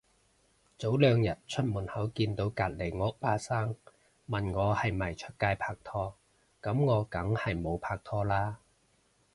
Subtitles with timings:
[0.79, 3.75] 早兩日出門口見到隔離屋阿生，
[4.27, 6.17] 問我係咪出街拍拖，
[6.59, 8.57] 噉我梗係冇拖拍啦